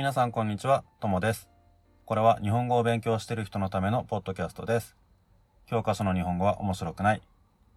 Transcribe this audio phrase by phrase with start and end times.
[0.00, 1.50] 皆さんこんにちは、ともです。
[2.06, 4.96] これは日本語を勉強している人のためのポッドキャストです。
[5.66, 7.22] 教科書の日本語は面白くない。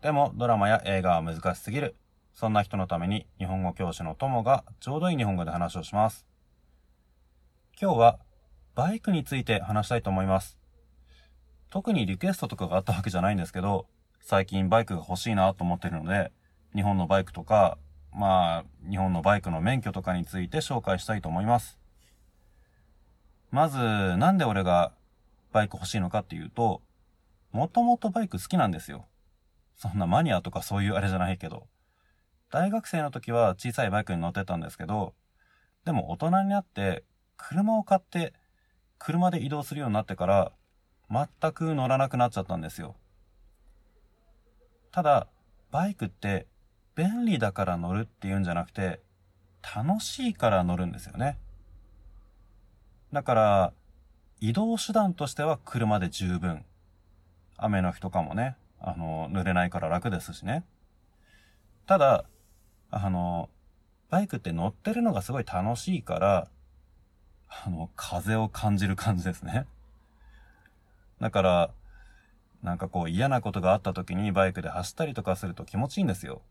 [0.01, 1.97] でもドラマや映画は難しすぎる。
[2.33, 6.25] そんな人のために日本語教師のともがちょうどいい日本語で話をします。
[7.77, 8.19] 今日は
[8.73, 10.57] バイクについて話したいと思います。
[11.71, 13.85] 特にリクエストとかがあったわけじゃないんですけど、
[14.21, 16.31] 最近バイクが欲しいなと思っているので、
[16.73, 17.77] 日本のバイクとか、
[18.13, 21.82] まあ、日本のバイクの免許とかについて紹介したいと思います。
[23.53, 24.93] まず、なんで俺が
[25.51, 26.81] バイク欲しいのかっていうと、
[27.51, 29.05] もともとバイク好きなんですよ。
[29.75, 31.67] そんなマニアとかそういうあれじゃないけど。
[32.49, 35.13] 大学生の時は小さいバイクに乗ってたんですけど、
[35.85, 37.03] でも大人になって
[37.37, 38.33] 車を買って
[38.97, 40.51] 車で移動するようになってから
[41.11, 42.95] 全く乗らなくなっちゃったんですよ。
[44.91, 45.27] ただ、
[45.69, 46.47] バイクって
[46.95, 49.03] 便利だから乗るっていうんじゃなくて
[49.75, 51.37] 楽しいから乗るんですよね。
[53.13, 53.73] だから、
[54.39, 56.65] 移動手段としては車で十分。
[57.57, 60.65] 雨の日とかもね、あの、濡れないから楽ですしね。
[61.85, 62.25] ただ、
[62.89, 63.49] あの、
[64.09, 66.47] バイクって乗ってるのがすごい楽しいから、
[67.47, 69.67] あの、風を感じる感じですね。
[71.21, 71.69] だから、
[72.63, 76.41] なんかこう嫌なことがあった時にバイクで走ったりとかすると気持ちいいんですよ。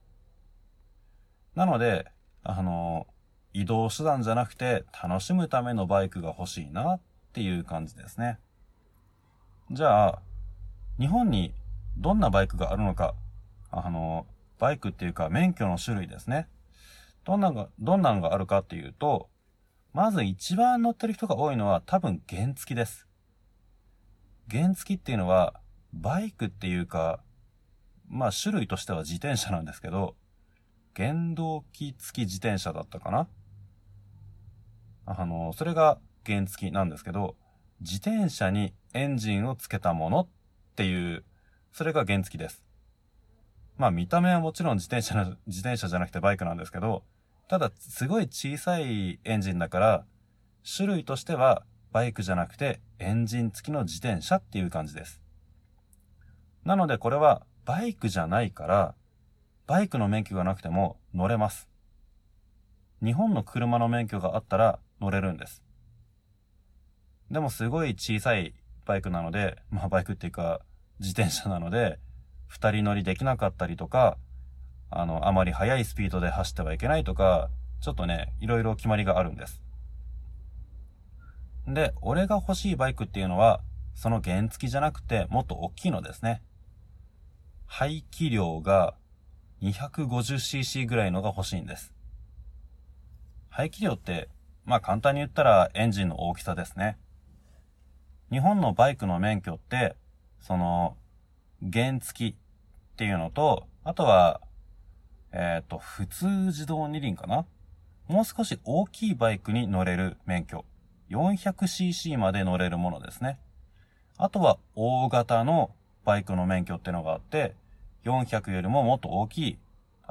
[1.56, 2.06] なので、
[2.44, 3.08] あの、
[3.54, 7.00] 移動手段じゃなくて楽しむためのバイクが欲しいなっ
[7.32, 8.38] ていう感じですね。
[9.70, 10.22] じゃあ、
[10.98, 11.52] 日本に
[11.96, 13.14] どんなバイクがあるのか、
[13.70, 14.26] あの、
[14.58, 16.48] バイクっていうか免許の種類ですね。
[17.24, 19.28] どんなのが、どんなのがあるかっていうと、
[19.92, 23.06] まず一番乗ってる人が多いのは多分原付です。
[24.50, 25.60] 原付っていうのは、
[25.92, 27.20] バイクっていうか、
[28.08, 30.16] まあ種類としては自転車なんですけど、
[30.94, 33.28] 原動機付き自転車だったかな
[35.06, 37.36] あの、それが原付きなんですけど、
[37.80, 40.28] 自転車にエンジンをつけたものっ
[40.76, 41.24] ていう、
[41.72, 42.62] それが原付きです。
[43.76, 47.02] まあ見た目はもちろん自転車の、自転車じゃなくてバイクなんですけど、
[47.48, 50.04] ただすごい小さいエンジンだから、
[50.64, 55.20] 種類としてはバイクじゃなくてエンジン付きの自転車っていう感じです。
[56.64, 58.94] なのでこれはバイクじゃないから、
[59.66, 61.68] バイクの免許がなくても乗れます。
[63.02, 65.62] 日本の車の免許があったら乗れるんです。
[67.30, 68.54] でもすごい小さい
[68.86, 70.60] バイクなので、まあバイクっていうか
[71.00, 71.98] 自転車なので、
[72.46, 74.16] 二人乗りできなかったりとか、
[74.90, 79.60] あの、あまり速いスピードで走ってはいけないとか、ちょっとね、いろいろ決まりがあるんです。
[81.66, 83.60] で、俺が欲しいバイクっていうのは、
[83.94, 86.42] その原付きじゃなくてもっと大きいのですね。
[87.66, 88.94] 排気量が
[89.62, 91.92] 250cc ぐらいのが欲しいんです。
[93.48, 94.28] 排気量って、
[94.64, 96.98] まあ簡単に言ったらエンジンの大きさですね。
[98.30, 99.96] 日本のバイクの免許って、
[100.40, 100.96] その、
[101.72, 102.36] 原付きっ
[102.96, 104.40] ていうのと、あとは、
[105.32, 107.46] えっ、と、普通自動二輪かな？
[108.08, 110.64] もう少し大きいバイクに乗れる免許。
[111.10, 113.38] 400cc まで乗れるものですね。
[114.16, 115.70] あとは大型の
[116.04, 117.54] バイクの免許ってのがあって、
[118.04, 119.58] 400よりももっと大きい、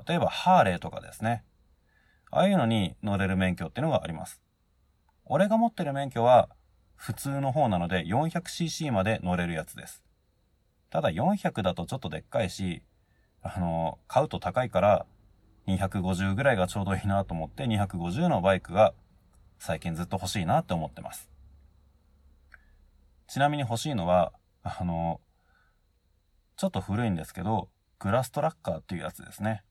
[0.07, 1.43] 例えばハーレーとかですね。
[2.31, 4.41] ああいうのに乗れる免許っていうのがあります。
[5.25, 6.49] 俺が持ってる免許は
[6.95, 10.03] 普通の方なので 400cc まで乗れるやつです。
[10.89, 12.83] ただ400だとちょっとでっかいし、
[13.41, 15.05] あの、買うと高いから
[15.67, 18.93] 250ぐらいがちょうどいいなと思って250のバイクが
[19.59, 21.29] 最近ずっと欲しいなって思ってます。
[23.27, 25.21] ちなみに欲しいのは、あの、
[26.55, 27.69] ちょっと古いんですけど、
[27.99, 29.63] グラストラッカーっていうやつですね。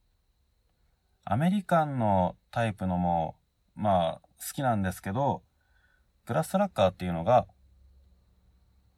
[1.24, 3.36] アメリカンのタイプのも、
[3.74, 5.42] まあ、好きなんですけど、
[6.26, 7.46] グラストラッカーっていうのが、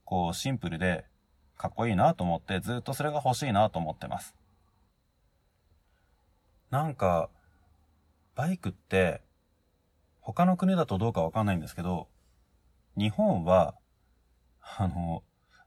[0.05, 1.07] こう、シンプルで、
[1.57, 4.35] かっこいいなと思って、ずっとそれが欲しいなと思ってます。
[6.71, 7.31] なんか、
[8.35, 9.23] バイクって、
[10.21, 12.09] 他の国だとどうかわかんないんですけど、
[12.97, 13.75] 日本は、
[14.79, 15.23] あの、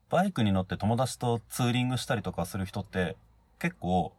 [0.09, 3.18] バイクに乗って友達とツーリングしたりとかする人って、
[3.59, 4.13] 結構、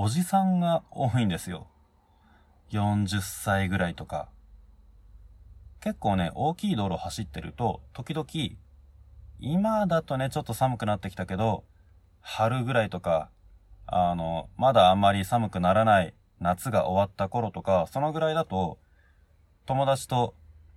[0.00, 1.66] おじさんが多いんですよ。
[2.70, 4.28] 40歳ぐらいとか。
[5.80, 8.28] 結構ね、大きい道路走ってると、時々、
[9.40, 11.64] 今だとね、ちょっと寒くなってきたけど、
[12.20, 13.28] 春ぐらいとか、
[13.88, 18.78] あの、まだあんまり寒くならない夏が終わった頃とか、そのぐらいだと、
[19.66, 20.32] 友達と、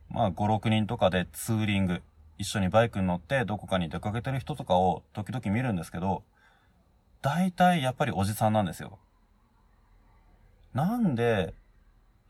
[0.09, 2.01] まあ5、6人とかでツーリング、
[2.39, 6.23] 一緒にバイクに乗ってどこかに出かけてる人とかを時々見るんですけど、
[7.21, 8.97] 大体やっぱりおじさんなんですよ。
[10.73, 11.53] なんで、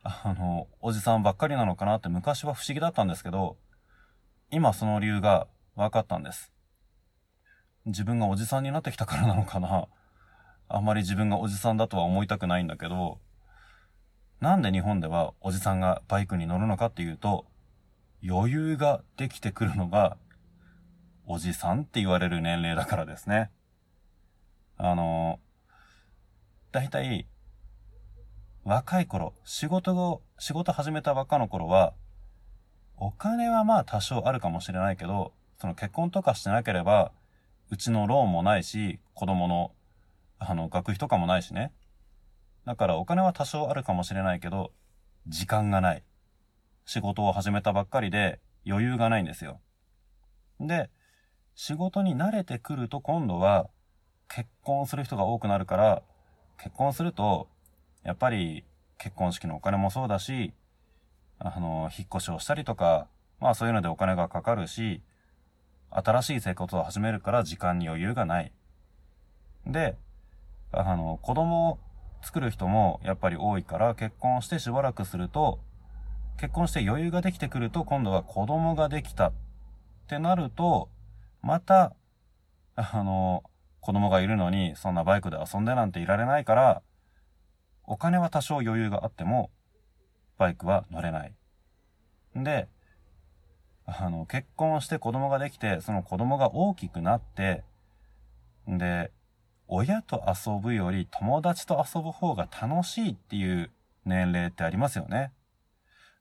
[0.03, 3.57] あの、おじさんばっかりなのかなって昔は不思議だったんですけど、
[4.49, 6.51] 今その理由が分かったんです。
[7.85, 9.87] 自分がおじさんになってきたからなのかな。
[10.69, 13.19] あんまり自分がおじさんだとは思いたくないんだけど、
[14.39, 17.45] なんで日本ではおじさんがバイクに乗るのかっていうと、
[18.27, 20.17] 余裕ができてくるのが、
[21.25, 23.51] おじさんって言われる年齢だからですね。
[24.77, 25.39] あの、
[26.71, 27.27] だいたい、
[28.63, 31.93] 若い頃、仕事を、仕事始めたばっかの頃は、
[32.97, 37.11] お金はまあ多少あるかもしれないけど、その結婚とかしてなければ、
[37.71, 39.71] うちのローンもないし、子供の、
[40.37, 41.73] あの、学費とかもないしね。
[42.65, 44.71] だからお金は多少あるかもしれないけど、
[45.27, 46.03] 時間がない。
[46.85, 49.59] 仕事を始めたばっかりで余裕がないんですよ。
[50.59, 50.91] で、
[51.55, 53.69] 仕事に慣れてくると今度は
[54.27, 56.03] 結婚する人が多くなるから、
[56.57, 57.47] 結婚すると、
[58.03, 58.63] やっぱり
[58.97, 60.53] 結婚式のお金もそうだし、
[61.39, 63.07] あの、引っ越しをしたりとか、
[63.39, 65.01] まあそういうのでお金がかかるし、
[65.89, 68.51] 新しい生活を始めるから時間に余裕がない。
[69.65, 69.97] で、
[70.71, 71.79] あの、子供を
[72.21, 75.59] 作る人もやっぱり多いから結婚してしばらくすると、
[76.37, 79.33] 結婚して余裕ができてくると今度は子供ができたっ
[80.07, 80.89] てなると、
[81.41, 81.93] また、
[82.75, 83.43] あの、
[83.79, 86.81] 子供がいるのにそんなバイクで遊んでなんていられないから、
[87.85, 89.49] お金は多少余裕があっても、
[90.37, 91.33] バイクは乗れない。
[92.35, 92.67] で、
[93.85, 97.63] あの、結婚して子供ができて、その子供が大きくなって、
[98.67, 99.11] で、
[99.67, 103.71] 親と遊ぶより友達と遊ぶ方が楽しいっていう
[104.05, 105.31] 年齢ってありますよね。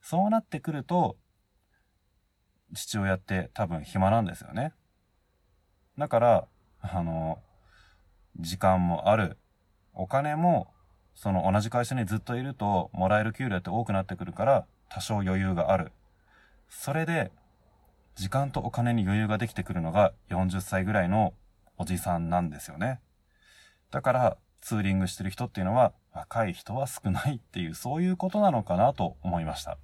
[0.02, 1.16] そうなってくると、
[2.74, 4.72] 父親って多分暇なんですよね。
[5.98, 6.48] だから、
[6.80, 7.42] あの、
[8.38, 9.36] 時間もある。
[9.92, 10.72] お金も、
[11.20, 15.92] その同じ会社にずっといると、もらえる給料って多くなってくるから、多少余裕がある。
[16.70, 17.30] それで、
[18.16, 21.34] 時間とお金に余裕ができてくるのが40歳ぐらいの
[21.76, 23.00] おじさんなんですよね。
[23.90, 29.76] だから、ツーリングしてる人っていうのは、若い人は少ないっていう、そういうことなのかなと思いました。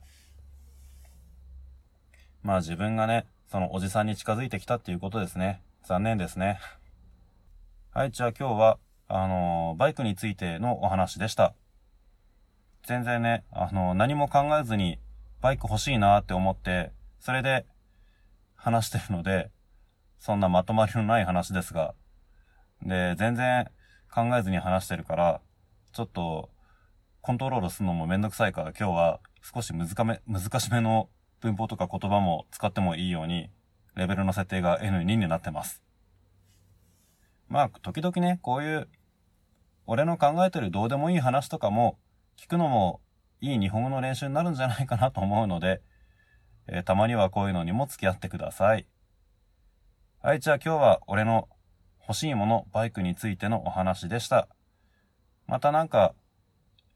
[2.43, 5.61] まあ自分がね、そのおじさんに近づいてきたっていうことですね。
[5.85, 6.61] 残念ですね。
[7.93, 11.55] はい、じゃあ今日は、あの、バイクについてのお話でした。
[12.85, 14.99] 全然ね、あの、何も考えずに、
[15.41, 17.67] バイク欲しいなって思って、それで、
[18.56, 19.50] 話してるので、
[20.19, 21.94] そんなまとまりのない話ですが、
[22.82, 23.69] で、全然
[24.12, 25.41] 考えずに話してるから、
[25.93, 26.50] ちょっと、
[27.20, 31.08] コントロールするのもめんどくさいから今日は少し難め、難しめの
[31.41, 33.50] 文法とか言葉も使ってもいいように、
[33.94, 35.82] レベルの設定が N2 になってます。
[37.49, 38.88] まあ、時々ね、こういう、
[39.87, 41.99] 俺の考えてるどうでもいい話とかも、
[42.37, 43.00] 聞くのも
[43.41, 45.81] いい日本語の練習になるんじゃないかなと思うので、
[46.67, 48.87] えー、たまにはこういうのにも付き合ってください。
[50.21, 51.49] はい、じゃあ今日は俺の
[52.00, 54.49] 欲しいもの、バイクについてのお話でした。
[55.47, 56.15] またなんか、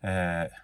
[0.03, 0.57] えー、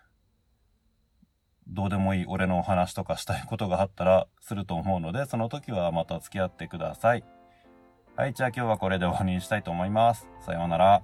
[1.69, 7.25] どうでもいい俺のお話とかしたいことがあったらすると思うので、その時はまた付き合ってください。
[8.17, 10.27] はい、じゃあ今日はこれで終わりにしたいと思います。
[10.41, 11.03] さようなら。